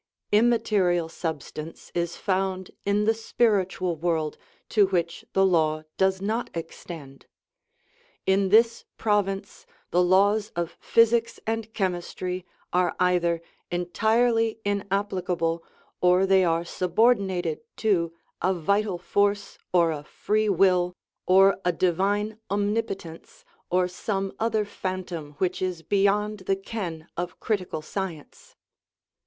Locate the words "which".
4.87-5.25, 25.37-25.61